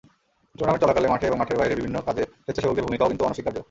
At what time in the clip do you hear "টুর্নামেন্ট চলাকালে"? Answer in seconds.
0.57-1.11